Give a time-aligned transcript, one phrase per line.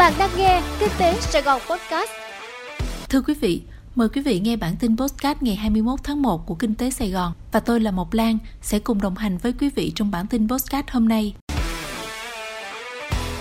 [0.00, 2.10] Bạn đang nghe Kinh tế Sài Gòn Podcast.
[3.08, 3.62] Thưa quý vị,
[3.94, 7.10] mời quý vị nghe bản tin podcast ngày 21 tháng 1 của Kinh tế Sài
[7.10, 10.26] Gòn và tôi là Mộc Lan sẽ cùng đồng hành với quý vị trong bản
[10.26, 11.34] tin podcast hôm nay.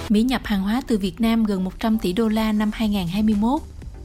[0.09, 3.61] Mỹ nhập hàng hóa từ Việt Nam gần 100 tỷ đô la năm 2021.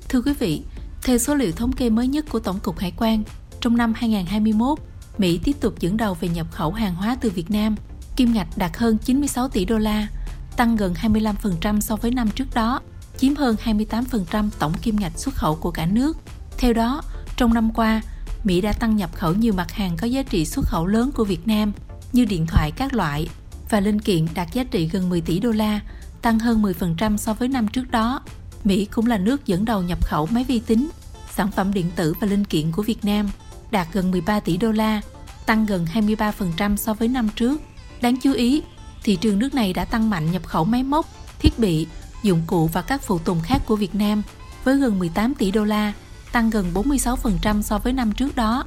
[0.09, 0.63] Thưa quý vị,
[1.03, 3.23] theo số liệu thống kê mới nhất của Tổng cục Hải quan,
[3.61, 4.79] trong năm 2021,
[5.19, 7.77] Mỹ tiếp tục dẫn đầu về nhập khẩu hàng hóa từ Việt Nam,
[8.17, 10.09] kim ngạch đạt hơn 96 tỷ đô la,
[10.57, 12.81] tăng gần 25% so với năm trước đó,
[13.17, 16.17] chiếm hơn 28% tổng kim ngạch xuất khẩu của cả nước.
[16.59, 17.03] Theo đó,
[17.37, 18.03] trong năm qua,
[18.45, 21.25] Mỹ đã tăng nhập khẩu nhiều mặt hàng có giá trị xuất khẩu lớn của
[21.25, 21.73] Việt Nam
[22.13, 23.29] như điện thoại các loại
[23.71, 25.81] và linh kiện đạt giá trị gần 10 tỷ đô la,
[26.23, 28.21] tăng hơn 10% so với năm trước đó.
[28.65, 30.89] Mỹ cũng là nước dẫn đầu nhập khẩu máy vi tính,
[31.35, 33.29] sản phẩm điện tử và linh kiện của Việt Nam,
[33.71, 35.01] đạt gần 13 tỷ đô la,
[35.47, 37.61] tăng gần 23% so với năm trước.
[38.01, 38.63] Đáng chú ý,
[39.05, 41.07] thị trường nước này đã tăng mạnh nhập khẩu máy móc,
[41.39, 41.87] thiết bị,
[42.23, 44.23] dụng cụ và các phụ tùng khác của Việt Nam
[44.65, 45.93] với gần 18 tỷ đô la,
[46.33, 48.65] tăng gần 46% so với năm trước đó.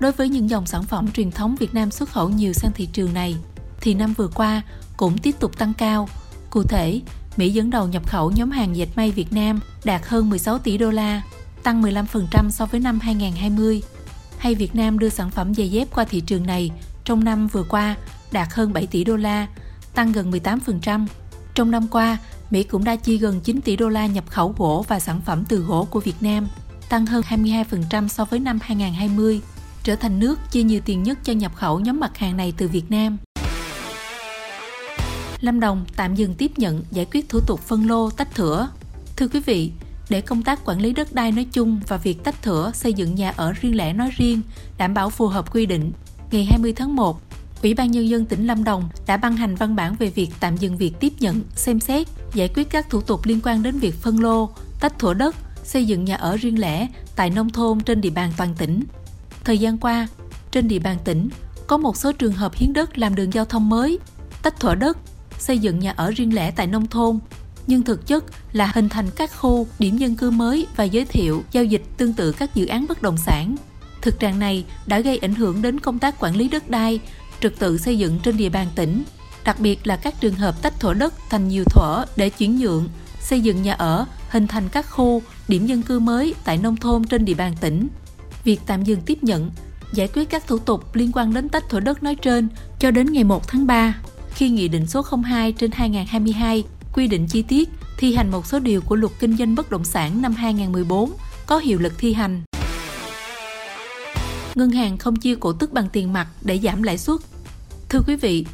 [0.00, 2.88] Đối với những dòng sản phẩm truyền thống Việt Nam xuất khẩu nhiều sang thị
[2.92, 3.36] trường này,
[3.80, 4.62] thì năm vừa qua
[4.96, 6.08] cũng tiếp tục tăng cao.
[6.50, 7.00] Cụ thể,
[7.36, 10.78] Mỹ dẫn đầu nhập khẩu nhóm hàng dệt may Việt Nam đạt hơn 16 tỷ
[10.78, 11.22] đô la,
[11.62, 13.82] tăng 15% so với năm 2020.
[14.38, 16.70] Hay Việt Nam đưa sản phẩm giày dép qua thị trường này
[17.04, 17.96] trong năm vừa qua
[18.32, 19.46] đạt hơn 7 tỷ đô la,
[19.94, 21.06] tăng gần 18%.
[21.54, 22.18] Trong năm qua,
[22.50, 25.44] Mỹ cũng đã chi gần 9 tỷ đô la nhập khẩu gỗ và sản phẩm
[25.48, 26.46] từ gỗ của Việt Nam,
[26.88, 29.40] tăng hơn 22% so với năm 2020,
[29.82, 32.68] trở thành nước chi nhiều tiền nhất cho nhập khẩu nhóm mặt hàng này từ
[32.68, 33.16] Việt Nam.
[35.40, 38.68] Lâm Đồng tạm dừng tiếp nhận giải quyết thủ tục phân lô tách thửa.
[39.16, 39.72] Thưa quý vị,
[40.08, 43.14] để công tác quản lý đất đai nói chung và việc tách thửa xây dựng
[43.14, 44.40] nhà ở riêng lẻ nói riêng
[44.78, 45.92] đảm bảo phù hợp quy định,
[46.30, 47.23] ngày 20 tháng 1,
[47.64, 50.56] Ủy ban Nhân dân tỉnh Lâm Đồng đã ban hành văn bản về việc tạm
[50.56, 53.94] dừng việc tiếp nhận, xem xét, giải quyết các thủ tục liên quan đến việc
[53.94, 58.00] phân lô, tách thửa đất, xây dựng nhà ở riêng lẻ tại nông thôn trên
[58.00, 58.84] địa bàn toàn tỉnh.
[59.44, 60.08] Thời gian qua,
[60.50, 61.28] trên địa bàn tỉnh
[61.66, 63.98] có một số trường hợp hiến đất làm đường giao thông mới,
[64.42, 64.98] tách thửa đất,
[65.38, 67.18] xây dựng nhà ở riêng lẻ tại nông thôn,
[67.66, 71.44] nhưng thực chất là hình thành các khu, điểm dân cư mới và giới thiệu
[71.52, 73.56] giao dịch tương tự các dự án bất động sản.
[74.02, 77.00] Thực trạng này đã gây ảnh hưởng đến công tác quản lý đất đai,
[77.44, 79.02] trật tự xây dựng trên địa bàn tỉnh,
[79.44, 82.88] đặc biệt là các trường hợp tách thửa đất thành nhiều thửa để chuyển nhượng,
[83.20, 87.04] xây dựng nhà ở, hình thành các khu, điểm dân cư mới tại nông thôn
[87.04, 87.88] trên địa bàn tỉnh.
[88.44, 89.50] Việc tạm dừng tiếp nhận,
[89.92, 93.12] giải quyết các thủ tục liên quan đến tách thửa đất nói trên cho đến
[93.12, 93.94] ngày 1 tháng 3,
[94.34, 97.68] khi Nghị định số 02 trên 2022 quy định chi tiết
[97.98, 101.12] thi hành một số điều của luật kinh doanh bất động sản năm 2014
[101.46, 102.42] có hiệu lực thi hành.
[104.54, 107.20] Ngân hàng không chia cổ tức bằng tiền mặt để giảm lãi suất.
[107.94, 108.46] Thưa quý vị,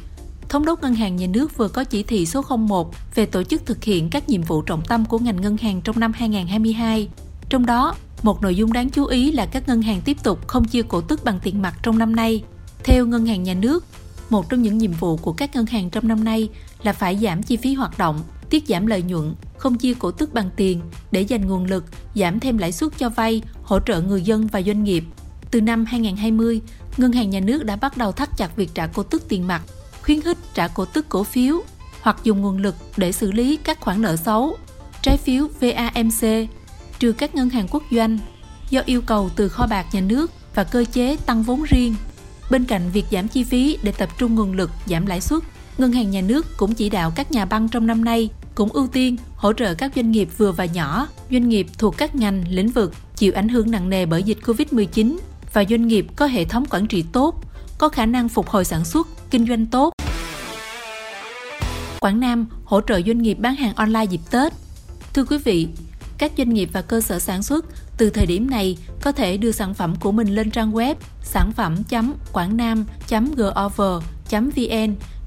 [0.49, 3.65] Thống đốc Ngân hàng Nhà nước vừa có chỉ thị số 01 về tổ chức
[3.65, 7.09] thực hiện các nhiệm vụ trọng tâm của ngành ngân hàng trong năm 2022.
[7.49, 10.65] Trong đó, một nội dung đáng chú ý là các ngân hàng tiếp tục không
[10.65, 12.43] chia cổ tức bằng tiền mặt trong năm nay.
[12.83, 13.85] Theo Ngân hàng Nhà nước,
[14.29, 16.49] một trong những nhiệm vụ của các ngân hàng trong năm nay
[16.83, 18.19] là phải giảm chi phí hoạt động,
[18.49, 20.81] tiết giảm lợi nhuận, không chia cổ tức bằng tiền
[21.11, 21.85] để dành nguồn lực,
[22.15, 25.03] giảm thêm lãi suất cho vay, hỗ trợ người dân và doanh nghiệp.
[25.51, 26.61] Từ năm 2020,
[26.97, 29.61] Ngân hàng Nhà nước đã bắt đầu thắt chặt việc trả cổ tức tiền mặt,
[30.01, 31.61] khuyến khích trả cổ tức cổ phiếu
[32.01, 34.57] hoặc dùng nguồn lực để xử lý các khoản nợ xấu,
[35.01, 36.49] trái phiếu VAMC,
[36.99, 38.19] trừ các ngân hàng quốc doanh
[38.69, 41.95] do yêu cầu từ kho bạc nhà nước và cơ chế tăng vốn riêng.
[42.49, 45.43] Bên cạnh việc giảm chi phí để tập trung nguồn lực giảm lãi suất,
[45.77, 48.87] Ngân hàng Nhà nước cũng chỉ đạo các nhà băng trong năm nay cũng ưu
[48.87, 52.69] tiên hỗ trợ các doanh nghiệp vừa và nhỏ, doanh nghiệp thuộc các ngành, lĩnh
[52.69, 55.17] vực chịu ảnh hưởng nặng nề bởi dịch Covid-19
[55.53, 57.35] và doanh nghiệp có hệ thống quản trị tốt,
[57.77, 59.93] có khả năng phục hồi sản xuất, kinh doanh tốt.
[61.99, 64.53] Quảng Nam hỗ trợ doanh nghiệp bán hàng online dịp Tết.
[65.13, 65.67] Thưa quý vị,
[66.17, 67.65] các doanh nghiệp và cơ sở sản xuất
[67.97, 71.51] từ thời điểm này có thể đưa sản phẩm của mình lên trang web sản
[71.51, 72.85] phẩm.quảng nam.gov.vn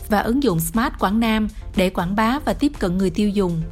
[0.08, 3.62] và ứng dụng Smart Quảng Nam để quảng bá và tiếp cận người tiêu dùng.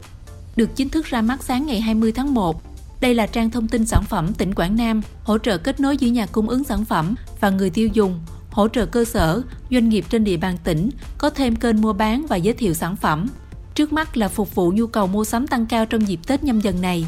[0.57, 2.63] Được chính thức ra mắt sáng ngày 20 tháng 1,
[3.03, 6.09] đây là trang thông tin sản phẩm tỉnh Quảng Nam, hỗ trợ kết nối giữa
[6.09, 8.21] nhà cung ứng sản phẩm và người tiêu dùng,
[8.51, 12.27] hỗ trợ cơ sở, doanh nghiệp trên địa bàn tỉnh có thêm kênh mua bán
[12.29, 13.29] và giới thiệu sản phẩm.
[13.75, 16.61] Trước mắt là phục vụ nhu cầu mua sắm tăng cao trong dịp Tết nhâm
[16.61, 17.07] dần này.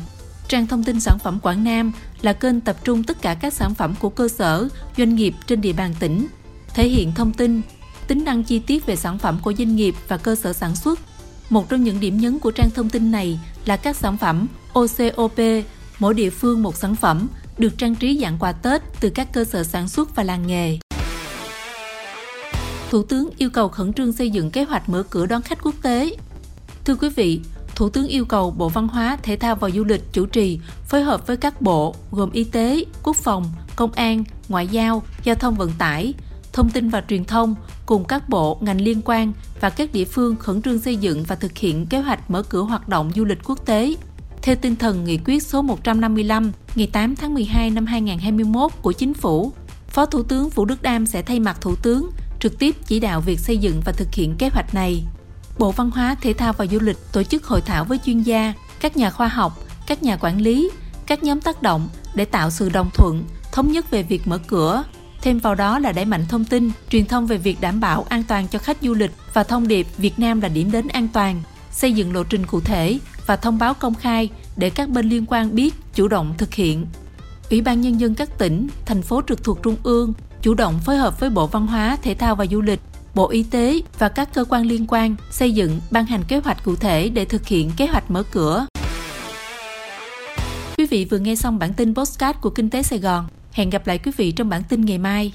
[0.48, 1.92] Trang thông tin sản phẩm Quảng Nam
[2.22, 5.60] là kênh tập trung tất cả các sản phẩm của cơ sở, doanh nghiệp trên
[5.60, 6.26] địa bàn tỉnh,
[6.74, 7.60] thể hiện thông tin,
[8.06, 11.00] tính năng chi tiết về sản phẩm của doanh nghiệp và cơ sở sản xuất.
[11.50, 15.38] Một trong những điểm nhấn của trang thông tin này là các sản phẩm OCOP,
[15.98, 19.44] mỗi địa phương một sản phẩm, được trang trí dạng quà Tết từ các cơ
[19.44, 20.78] sở sản xuất và làng nghề.
[22.90, 25.74] Thủ tướng yêu cầu khẩn trương xây dựng kế hoạch mở cửa đón khách quốc
[25.82, 26.16] tế.
[26.84, 27.40] Thưa quý vị,
[27.74, 31.02] Thủ tướng yêu cầu Bộ Văn hóa, Thể thao và Du lịch chủ trì phối
[31.02, 33.44] hợp với các bộ gồm Y tế, Quốc phòng,
[33.76, 36.14] Công an, Ngoại giao, Giao thông vận tải,
[36.52, 37.54] Thông tin và Truyền thông
[37.86, 41.36] cùng các bộ, ngành liên quan và các địa phương khẩn trương xây dựng và
[41.36, 43.94] thực hiện kế hoạch mở cửa hoạt động du lịch quốc tế
[44.44, 49.14] theo tinh thần nghị quyết số 155 ngày 8 tháng 12 năm 2021 của Chính
[49.14, 49.52] phủ.
[49.88, 52.10] Phó Thủ tướng Vũ Đức Đam sẽ thay mặt Thủ tướng
[52.40, 55.04] trực tiếp chỉ đạo việc xây dựng và thực hiện kế hoạch này.
[55.58, 58.52] Bộ Văn hóa, Thể thao và Du lịch tổ chức hội thảo với chuyên gia,
[58.80, 60.70] các nhà khoa học, các nhà quản lý,
[61.06, 64.84] các nhóm tác động để tạo sự đồng thuận, thống nhất về việc mở cửa.
[65.22, 68.22] Thêm vào đó là đẩy mạnh thông tin, truyền thông về việc đảm bảo an
[68.28, 71.42] toàn cho khách du lịch và thông điệp Việt Nam là điểm đến an toàn,
[71.70, 75.24] xây dựng lộ trình cụ thể và thông báo công khai để các bên liên
[75.28, 76.86] quan biết chủ động thực hiện.
[77.50, 80.12] Ủy ban Nhân dân các tỉnh, thành phố trực thuộc Trung ương
[80.42, 82.80] chủ động phối hợp với Bộ Văn hóa, Thể thao và Du lịch,
[83.14, 86.64] Bộ Y tế và các cơ quan liên quan xây dựng, ban hành kế hoạch
[86.64, 88.66] cụ thể để thực hiện kế hoạch mở cửa.
[90.76, 93.26] Quý vị vừa nghe xong bản tin postcard của Kinh tế Sài Gòn.
[93.52, 95.32] Hẹn gặp lại quý vị trong bản tin ngày mai.